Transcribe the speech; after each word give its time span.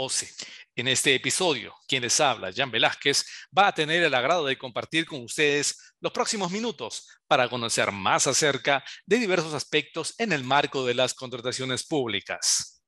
OCE. 0.00 0.28
En 0.76 0.86
este 0.86 1.12
episodio, 1.12 1.74
quien 1.88 2.02
les 2.02 2.20
habla, 2.20 2.52
Jan 2.54 2.70
Velázquez, 2.70 3.26
va 3.56 3.66
a 3.66 3.74
tener 3.74 4.00
el 4.00 4.14
agrado 4.14 4.46
de 4.46 4.56
compartir 4.56 5.06
con 5.06 5.24
ustedes 5.24 5.94
los 5.98 6.12
próximos 6.12 6.52
minutos 6.52 7.08
para 7.26 7.48
conocer 7.48 7.90
más 7.90 8.28
acerca 8.28 8.84
de 9.06 9.18
diversos 9.18 9.54
aspectos 9.54 10.14
en 10.18 10.32
el 10.32 10.44
marco 10.44 10.86
de 10.86 10.94
las 10.94 11.14
contrataciones 11.14 11.84
públicas. 11.84 12.80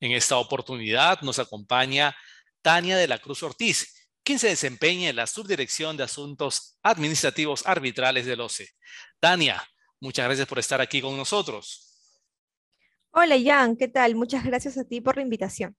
En 0.00 0.12
esta 0.12 0.36
oportunidad 0.36 1.22
nos 1.22 1.38
acompaña 1.38 2.14
Tania 2.60 2.98
de 2.98 3.08
la 3.08 3.18
Cruz 3.18 3.42
Ortiz, 3.42 4.10
quien 4.22 4.38
se 4.38 4.48
desempeña 4.48 5.08
en 5.08 5.16
la 5.16 5.26
Subdirección 5.26 5.96
de 5.96 6.02
Asuntos 6.02 6.78
Administrativos 6.82 7.66
Arbitrales 7.66 8.26
del 8.26 8.42
OCE. 8.42 8.68
Tania, 9.18 9.66
muchas 9.98 10.26
gracias 10.26 10.46
por 10.46 10.58
estar 10.58 10.82
aquí 10.82 11.00
con 11.00 11.16
nosotros. 11.16 12.20
Hola 13.12 13.36
Jan, 13.42 13.76
¿qué 13.76 13.88
tal? 13.88 14.14
Muchas 14.14 14.44
gracias 14.44 14.76
a 14.76 14.84
ti 14.84 15.00
por 15.00 15.16
la 15.16 15.22
invitación. 15.22 15.74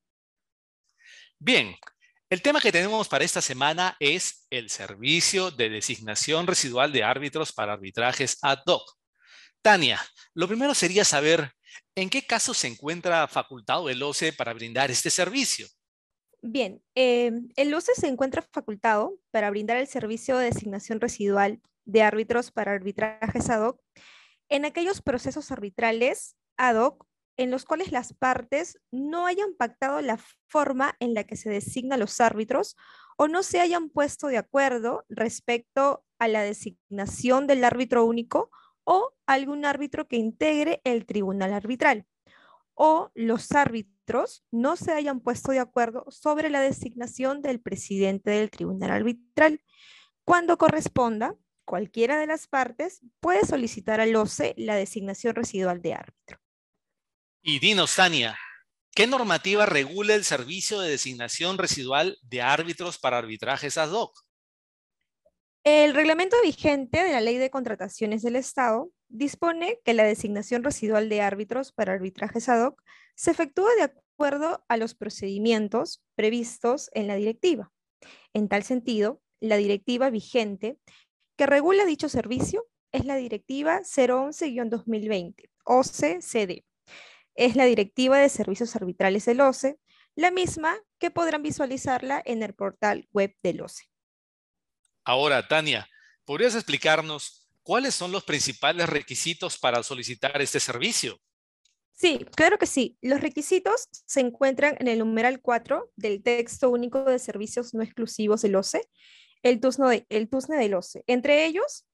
Bien, 1.46 1.76
el 2.32 2.42
tema 2.42 2.60
que 2.60 2.72
tenemos 2.72 3.08
para 3.08 3.24
esta 3.24 3.40
semana 3.40 3.96
es 4.00 4.48
el 4.50 4.72
servicio 4.72 5.52
de 5.52 5.70
designación 5.70 6.48
residual 6.48 6.92
de 6.92 7.04
árbitros 7.04 7.54
para 7.54 7.74
arbitrajes 7.74 8.40
ad 8.42 8.64
hoc. 8.66 8.82
Tania, 9.62 10.02
lo 10.34 10.48
primero 10.48 10.74
sería 10.74 11.06
saber 11.06 11.52
en 11.94 12.10
qué 12.10 12.26
caso 12.26 12.56
se 12.56 12.66
encuentra 12.66 13.28
facultado 13.28 13.92
el 13.92 14.02
OCE 14.02 14.34
para 14.34 14.54
brindar 14.54 14.90
este 14.90 15.12
servicio. 15.12 15.68
Bien, 16.42 16.82
eh, 16.96 17.32
el 17.56 17.76
OCE 17.76 17.94
se 17.94 18.08
encuentra 18.08 18.42
facultado 18.42 19.14
para 19.30 19.52
brindar 19.52 19.78
el 19.78 19.86
servicio 19.86 20.40
de 20.40 20.46
designación 20.46 21.00
residual 21.00 21.62
de 21.84 22.02
árbitros 22.02 22.50
para 22.50 22.72
arbitrajes 22.72 23.52
ad 23.52 23.68
hoc 23.68 23.80
en 24.50 24.66
aquellos 24.66 25.00
procesos 25.04 25.52
arbitrales 25.52 26.38
ad 26.58 26.78
hoc 26.78 27.06
en 27.38 27.52
los 27.52 27.66
cuales 27.66 27.92
las 27.92 28.14
partes 28.14 28.80
no 28.92 29.26
hayan 29.26 29.54
pactado 29.56 30.02
la 30.02 30.20
forma 30.48 30.96
en 31.00 31.14
la 31.14 31.24
que 31.26 31.36
se 31.36 31.50
designan 31.50 32.00
los 32.00 32.20
árbitros 32.22 32.76
o 33.18 33.28
no 33.28 33.44
se 33.44 33.60
hayan 33.60 33.90
puesto 33.90 34.28
de 34.28 34.38
acuerdo 34.38 35.06
respecto 35.10 36.04
a 36.20 36.28
la 36.28 36.42
designación 36.44 37.48
del 37.48 37.64
árbitro 37.64 38.06
único 38.06 38.50
o 38.84 39.14
algún 39.26 39.66
árbitro 39.66 40.08
que 40.08 40.18
integre 40.18 40.82
el 40.84 41.06
tribunal 41.06 41.54
arbitral, 41.54 42.06
o 42.76 43.12
los 43.16 43.52
árbitros 43.52 44.46
no 44.52 44.76
se 44.76 44.92
hayan 44.92 45.22
puesto 45.22 45.52
de 45.52 45.60
acuerdo 45.60 46.06
sobre 46.10 46.50
la 46.50 46.62
designación 46.62 47.42
del 47.42 47.60
presidente 47.60 48.32
del 48.32 48.52
tribunal 48.52 48.92
arbitral. 48.92 49.62
Cuando 50.24 50.58
corresponda, 50.58 51.36
cualquiera 51.66 52.20
de 52.20 52.28
las 52.28 52.48
partes 52.48 53.02
puede 53.20 53.46
solicitar 53.46 54.00
al 54.02 54.16
OCE 54.16 54.54
la 54.58 54.76
designación 54.76 55.36
residual 55.36 55.82
de 55.82 55.94
árbitro. 55.96 56.45
Y 57.48 57.60
dinos, 57.60 57.96
Tania, 57.96 58.36
¿qué 58.96 59.06
normativa 59.06 59.68
regula 59.68 60.16
el 60.16 60.24
servicio 60.24 60.80
de 60.80 60.90
designación 60.90 61.60
residual 61.60 62.18
de 62.24 62.42
árbitros 62.42 62.98
para 62.98 63.20
arbitrajes 63.20 63.78
ad 63.78 63.92
hoc? 63.92 64.18
El 65.64 65.94
reglamento 65.94 66.38
vigente 66.42 67.04
de 67.04 67.12
la 67.12 67.22
Ley 67.22 67.38
de 67.38 67.52
Contrataciones 67.52 68.24
del 68.24 68.36
Estado 68.36 68.90
dispone 69.10 69.80
que 69.86 69.94
la 69.94 70.06
designación 70.06 70.64
residual 70.64 71.08
de 71.08 71.22
árbitros 71.22 71.72
para 71.72 71.94
arbitrajes 71.94 72.50
ad 72.50 72.66
hoc 72.66 72.82
se 73.14 73.30
efectúa 73.30 73.70
de 73.76 73.84
acuerdo 73.84 74.66
a 74.68 74.78
los 74.78 74.96
procedimientos 74.96 76.04
previstos 76.16 76.90
en 76.96 77.06
la 77.06 77.14
directiva. 77.14 77.72
En 78.34 78.50
tal 78.50 78.64
sentido, 78.64 79.22
la 79.40 79.58
directiva 79.58 80.10
vigente 80.10 80.80
que 81.38 81.46
regula 81.46 81.86
dicho 81.86 82.10
servicio 82.10 82.66
es 82.92 83.06
la 83.06 83.18
Directiva 83.18 83.82
011-2020, 83.82 85.48
OCCD, 85.66 86.64
es 87.36 87.56
la 87.56 87.66
Directiva 87.66 88.18
de 88.18 88.30
Servicios 88.30 88.76
Arbitrales 88.76 89.26
del 89.26 89.42
OCE, 89.42 89.78
la 90.16 90.32
misma 90.32 90.78
que 90.98 91.12
podrán 91.12 91.44
visualizarla 91.44 92.22
en 92.26 92.42
el 92.42 92.54
portal 92.54 93.08
web 93.12 93.36
del 93.44 93.62
OCE. 93.62 93.84
Ahora, 95.04 95.48
Tania, 95.48 95.88
¿podrías 96.24 96.56
explicarnos 96.56 97.48
cuáles 97.62 97.94
son 97.94 98.12
los 98.12 98.24
principales 98.24 98.90
requisitos 98.90 99.58
para 99.58 99.84
solicitar 99.84 100.42
este 100.42 100.60
servicio? 100.60 101.20
Sí, 101.92 102.26
claro 102.36 102.58
que 102.58 102.66
sí. 102.66 102.98
Los 103.02 103.22
requisitos 103.22 103.88
se 103.92 104.20
encuentran 104.20 104.76
en 104.80 104.88
el 104.88 105.00
numeral 105.00 105.42
4 105.42 105.92
del 105.96 106.24
texto 106.24 106.70
único 106.70 107.04
de 107.06 107.20
servicios 107.20 107.74
no 107.74 107.84
exclusivos 107.84 108.42
del 108.42 108.56
OCE, 108.56 108.82
el 109.44 109.60
TUSNE, 109.60 110.06
el 110.10 110.30
TUSNE 110.30 110.58
del 110.58 110.74
OCE. 110.74 111.04
Entre 111.08 111.46
ellos 111.46 111.86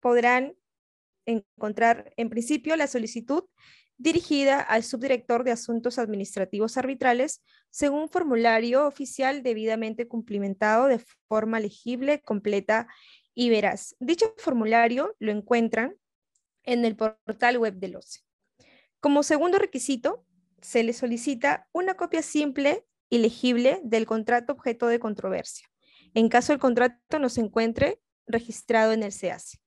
podrán 0.00 0.56
encontrar 1.26 2.12
en 2.16 2.30
principio 2.30 2.76
la 2.76 2.86
solicitud 2.86 3.44
dirigida 3.98 4.60
al 4.60 4.84
subdirector 4.84 5.44
de 5.44 5.50
Asuntos 5.50 5.98
Administrativos 5.98 6.76
Arbitrales 6.76 7.42
según 7.70 8.08
formulario 8.08 8.86
oficial 8.86 9.42
debidamente 9.42 10.06
cumplimentado 10.06 10.86
de 10.86 11.00
forma 11.28 11.60
legible, 11.60 12.22
completa 12.22 12.86
y 13.34 13.50
veraz. 13.50 13.96
Dicho 13.98 14.32
formulario 14.38 15.14
lo 15.18 15.32
encuentran 15.32 15.96
en 16.62 16.84
el 16.84 16.96
portal 16.96 17.58
web 17.58 17.74
del 17.74 17.96
OCE. 17.96 18.20
Como 19.00 19.22
segundo 19.22 19.58
requisito, 19.58 20.24
se 20.60 20.82
le 20.82 20.92
solicita 20.92 21.68
una 21.72 21.94
copia 21.94 22.22
simple 22.22 22.84
y 23.10 23.18
legible 23.18 23.80
del 23.84 24.06
contrato 24.06 24.52
objeto 24.52 24.86
de 24.86 24.98
controversia, 24.98 25.68
en 26.14 26.28
caso 26.28 26.52
el 26.52 26.58
contrato 26.58 27.18
no 27.18 27.28
se 27.28 27.40
encuentre 27.40 28.00
registrado 28.26 28.92
en 28.92 29.02
el 29.02 29.12
SEACE. 29.12 29.58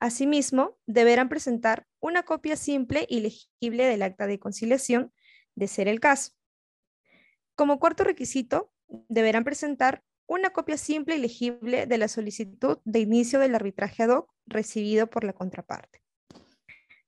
Asimismo, 0.00 0.78
deberán 0.86 1.28
presentar 1.28 1.86
una 2.00 2.22
copia 2.22 2.56
simple 2.56 3.06
y 3.08 3.20
legible 3.20 3.86
del 3.86 4.02
acta 4.02 4.26
de 4.26 4.38
conciliación, 4.38 5.12
de 5.56 5.66
ser 5.66 5.88
el 5.88 5.98
caso. 5.98 6.32
Como 7.56 7.80
cuarto 7.80 8.04
requisito, 8.04 8.72
deberán 9.08 9.44
presentar 9.44 10.04
una 10.28 10.50
copia 10.50 10.76
simple 10.76 11.16
y 11.16 11.18
legible 11.18 11.86
de 11.86 11.98
la 11.98 12.06
solicitud 12.06 12.78
de 12.84 13.00
inicio 13.00 13.40
del 13.40 13.54
arbitraje 13.54 14.04
ad 14.04 14.10
hoc 14.10 14.30
recibido 14.46 15.08
por 15.08 15.24
la 15.24 15.32
contraparte. 15.32 16.02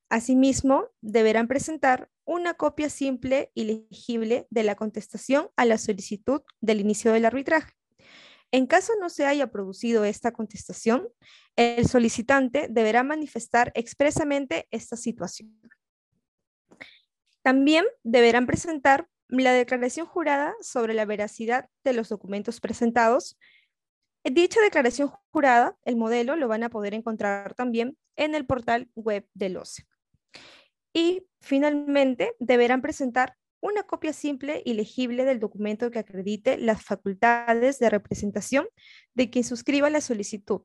Asimismo, 0.08 0.88
deberán 1.00 1.46
presentar 1.46 2.10
una 2.24 2.54
copia 2.54 2.90
simple 2.90 3.52
y 3.54 3.64
legible 3.90 4.48
de 4.50 4.64
la 4.64 4.74
contestación 4.74 5.50
a 5.54 5.64
la 5.64 5.78
solicitud 5.78 6.42
del 6.60 6.80
inicio 6.80 7.12
del 7.12 7.26
arbitraje. 7.26 7.72
En 8.52 8.66
caso 8.66 8.94
no 9.00 9.10
se 9.10 9.26
haya 9.26 9.46
producido 9.48 10.04
esta 10.04 10.32
contestación, 10.32 11.08
el 11.56 11.86
solicitante 11.86 12.66
deberá 12.68 13.02
manifestar 13.04 13.70
expresamente 13.74 14.66
esta 14.70 14.96
situación. 14.96 15.60
También 17.42 17.84
deberán 18.02 18.46
presentar 18.46 19.08
la 19.28 19.52
declaración 19.52 20.06
jurada 20.06 20.54
sobre 20.60 20.94
la 20.94 21.04
veracidad 21.04 21.68
de 21.84 21.92
los 21.92 22.08
documentos 22.08 22.60
presentados. 22.60 23.38
Dicha 24.24 24.60
declaración 24.60 25.12
jurada, 25.30 25.76
el 25.84 25.96
modelo, 25.96 26.34
lo 26.36 26.48
van 26.48 26.64
a 26.64 26.70
poder 26.70 26.94
encontrar 26.94 27.54
también 27.54 27.96
en 28.16 28.34
el 28.34 28.46
portal 28.46 28.90
web 28.94 29.26
del 29.32 29.56
OCE. 29.56 29.86
Y 30.92 31.26
finalmente, 31.40 32.34
deberán 32.40 32.82
presentar 32.82 33.36
una 33.60 33.82
copia 33.82 34.12
simple 34.12 34.62
y 34.64 34.74
legible 34.74 35.24
del 35.24 35.40
documento 35.40 35.90
que 35.90 35.98
acredite 35.98 36.58
las 36.58 36.82
facultades 36.82 37.78
de 37.78 37.90
representación 37.90 38.66
de 39.14 39.30
quien 39.30 39.44
suscriba 39.44 39.90
la 39.90 40.00
solicitud. 40.00 40.62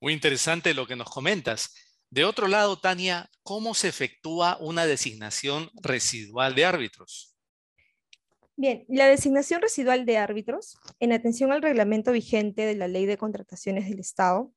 Muy 0.00 0.12
interesante 0.12 0.74
lo 0.74 0.86
que 0.86 0.96
nos 0.96 1.10
comentas. 1.10 1.74
De 2.10 2.24
otro 2.24 2.46
lado, 2.46 2.78
Tania, 2.78 3.28
¿cómo 3.42 3.74
se 3.74 3.88
efectúa 3.88 4.58
una 4.60 4.86
designación 4.86 5.70
residual 5.82 6.54
de 6.54 6.64
árbitros? 6.64 7.36
Bien, 8.58 8.86
la 8.88 9.06
designación 9.06 9.60
residual 9.60 10.06
de 10.06 10.16
árbitros, 10.16 10.78
en 10.98 11.12
atención 11.12 11.52
al 11.52 11.60
reglamento 11.60 12.12
vigente 12.12 12.62
de 12.62 12.74
la 12.74 12.88
Ley 12.88 13.04
de 13.04 13.18
Contrataciones 13.18 13.88
del 13.88 13.98
Estado, 13.98 14.50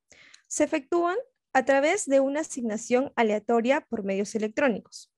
se 0.48 0.64
efectúan 0.64 1.18
a 1.52 1.66
través 1.66 2.06
de 2.06 2.20
una 2.20 2.42
asignación 2.42 3.12
aleatoria 3.16 3.82
por 3.90 4.04
medios 4.04 4.36
electrónicos. 4.36 5.12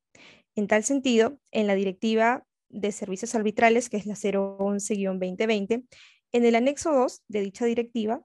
En 0.56 0.68
tal 0.68 0.84
sentido, 0.84 1.40
en 1.52 1.68
la 1.68 1.76
Directiva 1.76 2.46
de 2.70 2.92
Servicios 2.92 3.36
Arbitrales, 3.36 3.90
que 3.90 3.98
es 3.98 4.06
la 4.06 4.16
011-2020, 4.16 5.86
en 6.34 6.46
el 6.46 6.56
anexo 6.56 6.94
2 6.94 7.24
de 7.28 7.42
dicha 7.42 7.66
directiva, 7.66 8.24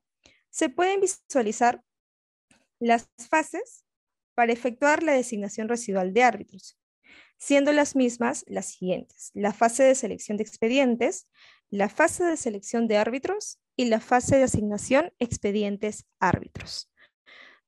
se 0.51 0.69
pueden 0.69 1.01
visualizar 1.01 1.83
las 2.79 3.09
fases 3.29 3.85
para 4.35 4.53
efectuar 4.53 5.03
la 5.03 5.13
designación 5.13 5.69
residual 5.69 6.13
de 6.13 6.23
árbitros, 6.23 6.79
siendo 7.39 7.73
las 7.73 7.97
mismas 7.97 8.45
las 8.47 8.67
siguientes. 8.67 9.31
La 9.35 9.53
fase 9.53 9.83
de 9.83 9.95
selección 9.95 10.37
de 10.37 10.45
expedientes, 10.45 11.29
la 11.71 11.89
fase 11.89 12.25
de 12.25 12.37
selección 12.37 12.87
de 12.87 12.97
árbitros 12.97 13.59
y 13.77 13.87
la 13.87 14.01
fase 14.01 14.37
de 14.37 14.45
asignación 14.45 15.13
expedientes 15.19 16.05
árbitros. 16.21 16.93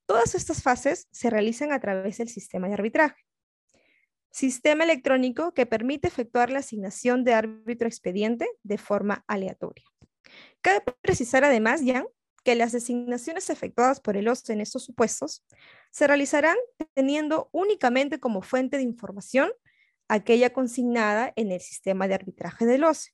Todas 0.06 0.34
estas 0.34 0.62
fases 0.62 1.08
se 1.10 1.30
realizan 1.30 1.72
a 1.72 1.80
través 1.80 2.18
del 2.18 2.28
sistema 2.28 2.68
de 2.68 2.74
arbitraje. 2.74 3.27
Sistema 4.38 4.84
electrónico 4.84 5.52
que 5.52 5.66
permite 5.66 6.06
efectuar 6.06 6.48
la 6.48 6.60
asignación 6.60 7.24
de 7.24 7.34
árbitro 7.34 7.88
expediente 7.88 8.48
de 8.62 8.78
forma 8.78 9.24
aleatoria. 9.26 9.84
Cabe 10.60 10.84
precisar 11.00 11.42
además, 11.42 11.80
Jan, 11.84 12.06
que 12.44 12.54
las 12.54 12.70
designaciones 12.70 13.50
efectuadas 13.50 13.98
por 13.98 14.16
el 14.16 14.28
OCE 14.28 14.52
en 14.52 14.60
estos 14.60 14.84
supuestos 14.84 15.44
se 15.90 16.06
realizarán 16.06 16.56
teniendo 16.94 17.48
únicamente 17.50 18.20
como 18.20 18.40
fuente 18.40 18.76
de 18.76 18.84
información 18.84 19.50
aquella 20.06 20.52
consignada 20.52 21.32
en 21.34 21.50
el 21.50 21.60
sistema 21.60 22.06
de 22.06 22.14
arbitraje 22.14 22.64
del 22.64 22.84
OCE. 22.84 23.10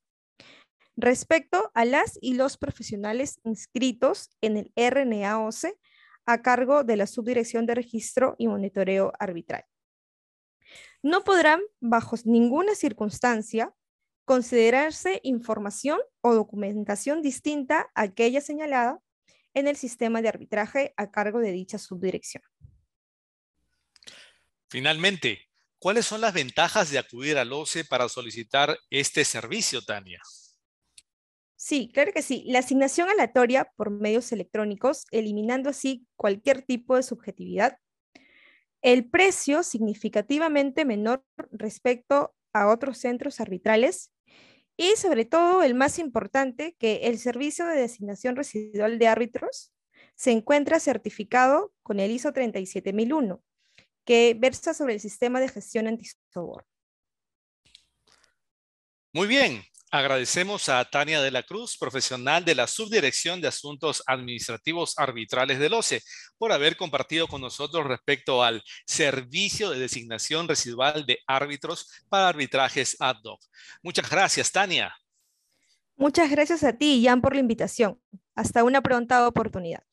Respecto 0.94 1.70
a 1.72 1.86
las 1.86 2.18
y 2.20 2.34
los 2.34 2.58
profesionales 2.58 3.40
inscritos 3.44 4.28
en 4.42 4.58
el 4.58 4.72
RNA 4.76 5.40
OCE 5.40 5.74
a 6.26 6.42
cargo 6.42 6.84
de 6.84 6.98
la 6.98 7.06
Subdirección 7.06 7.64
de 7.64 7.76
Registro 7.76 8.34
y 8.36 8.46
Monitoreo 8.46 9.14
Arbitral. 9.18 9.64
No 11.04 11.22
podrán, 11.22 11.60
bajo 11.80 12.16
ninguna 12.24 12.74
circunstancia, 12.74 13.74
considerarse 14.24 15.20
información 15.22 16.00
o 16.22 16.32
documentación 16.32 17.20
distinta 17.20 17.90
a 17.94 18.04
aquella 18.04 18.40
señalada 18.40 19.00
en 19.52 19.68
el 19.68 19.76
sistema 19.76 20.22
de 20.22 20.30
arbitraje 20.30 20.94
a 20.96 21.10
cargo 21.10 21.40
de 21.40 21.52
dicha 21.52 21.76
subdirección. 21.76 22.42
Finalmente, 24.70 25.50
¿cuáles 25.78 26.06
son 26.06 26.22
las 26.22 26.32
ventajas 26.32 26.90
de 26.90 26.98
acudir 26.98 27.36
al 27.36 27.52
OCE 27.52 27.84
para 27.84 28.08
solicitar 28.08 28.74
este 28.88 29.26
servicio, 29.26 29.82
Tania? 29.82 30.22
Sí, 31.54 31.90
claro 31.92 32.12
que 32.14 32.22
sí. 32.22 32.44
La 32.46 32.60
asignación 32.60 33.10
aleatoria 33.10 33.70
por 33.76 33.90
medios 33.90 34.32
electrónicos, 34.32 35.04
eliminando 35.10 35.68
así 35.68 36.06
cualquier 36.16 36.62
tipo 36.62 36.96
de 36.96 37.02
subjetividad. 37.02 37.76
El 38.84 39.08
precio 39.08 39.62
significativamente 39.62 40.84
menor 40.84 41.24
respecto 41.50 42.34
a 42.52 42.68
otros 42.68 42.98
centros 42.98 43.40
arbitrales. 43.40 44.12
Y 44.76 44.96
sobre 44.96 45.24
todo, 45.24 45.62
el 45.62 45.74
más 45.74 45.98
importante, 45.98 46.76
que 46.78 47.06
el 47.08 47.18
servicio 47.18 47.64
de 47.66 47.76
designación 47.76 48.36
residual 48.36 48.98
de 48.98 49.08
árbitros 49.08 49.72
se 50.16 50.32
encuentra 50.32 50.80
certificado 50.80 51.72
con 51.82 51.98
el 51.98 52.10
ISO 52.10 52.34
37001, 52.34 53.42
que 54.04 54.36
versa 54.38 54.74
sobre 54.74 54.92
el 54.92 55.00
sistema 55.00 55.40
de 55.40 55.48
gestión 55.48 55.86
antisobor. 55.86 56.66
Muy 59.14 59.26
bien, 59.26 59.62
Agradecemos 59.94 60.68
a 60.70 60.84
Tania 60.84 61.22
de 61.22 61.30
la 61.30 61.44
Cruz, 61.44 61.78
profesional 61.78 62.44
de 62.44 62.56
la 62.56 62.66
Subdirección 62.66 63.40
de 63.40 63.46
Asuntos 63.46 64.02
Administrativos 64.08 64.98
Arbitrales 64.98 65.60
del 65.60 65.72
OCE, 65.72 66.02
por 66.36 66.50
haber 66.50 66.76
compartido 66.76 67.28
con 67.28 67.40
nosotros 67.40 67.86
respecto 67.86 68.42
al 68.42 68.60
servicio 68.88 69.70
de 69.70 69.78
designación 69.78 70.48
residual 70.48 71.06
de 71.06 71.20
árbitros 71.28 71.88
para 72.08 72.26
arbitrajes 72.26 72.96
ad 72.98 73.18
hoc. 73.22 73.40
Muchas 73.84 74.10
gracias, 74.10 74.50
Tania. 74.50 74.92
Muchas 75.94 76.28
gracias 76.28 76.64
a 76.64 76.72
ti, 76.76 77.00
Jan, 77.06 77.20
por 77.20 77.34
la 77.34 77.40
invitación. 77.40 78.00
Hasta 78.34 78.64
una 78.64 78.82
pronta 78.82 79.28
oportunidad. 79.28 79.84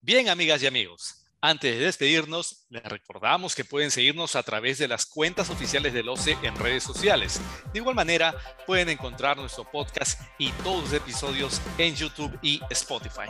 Bien, 0.00 0.30
amigas 0.30 0.62
y 0.62 0.68
amigos. 0.68 1.25
Antes 1.42 1.78
de 1.78 1.84
despedirnos, 1.84 2.64
les 2.70 2.82
recordamos 2.82 3.54
que 3.54 3.64
pueden 3.64 3.90
seguirnos 3.90 4.36
a 4.36 4.42
través 4.42 4.78
de 4.78 4.88
las 4.88 5.04
cuentas 5.04 5.50
oficiales 5.50 5.92
del 5.92 6.08
OCE 6.08 6.36
en 6.42 6.56
redes 6.56 6.82
sociales. 6.82 7.40
De 7.72 7.78
igual 7.78 7.94
manera, 7.94 8.34
pueden 8.66 8.88
encontrar 8.88 9.36
nuestro 9.36 9.70
podcast 9.70 10.18
y 10.38 10.50
todos 10.64 10.84
los 10.84 10.92
episodios 10.94 11.60
en 11.76 11.94
YouTube 11.94 12.36
y 12.40 12.60
Spotify. 12.70 13.28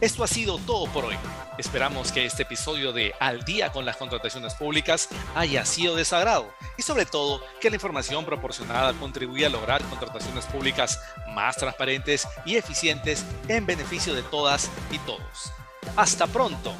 Esto 0.00 0.24
ha 0.24 0.26
sido 0.26 0.58
todo 0.58 0.92
por 0.92 1.04
hoy. 1.04 1.16
Esperamos 1.56 2.10
que 2.10 2.24
este 2.24 2.42
episodio 2.42 2.92
de 2.92 3.14
Al 3.20 3.44
día 3.44 3.70
con 3.70 3.84
las 3.84 3.96
contrataciones 3.96 4.54
públicas 4.54 5.08
haya 5.36 5.64
sido 5.64 5.94
de 5.94 6.04
sagrado 6.04 6.52
y 6.76 6.82
sobre 6.82 7.06
todo 7.06 7.42
que 7.60 7.70
la 7.70 7.76
información 7.76 8.24
proporcionada 8.24 8.92
contribuya 8.94 9.46
a 9.46 9.50
lograr 9.50 9.82
contrataciones 9.84 10.44
públicas 10.46 11.00
más 11.28 11.56
transparentes 11.56 12.26
y 12.44 12.56
eficientes 12.56 13.24
en 13.46 13.66
beneficio 13.66 14.14
de 14.14 14.24
todas 14.24 14.68
y 14.90 14.98
todos. 14.98 15.52
Hasta 15.96 16.26
pronto. 16.26 16.74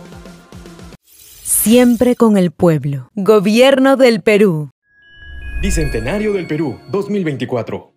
Siempre 1.49 2.17
con 2.17 2.37
el 2.37 2.51
pueblo. 2.51 3.13
Gobierno 3.15 3.97
del 3.97 4.21
Perú. 4.21 4.71
Bicentenario 5.63 6.33
del 6.33 6.49
Perú 6.49 6.81
2024. 6.91 7.96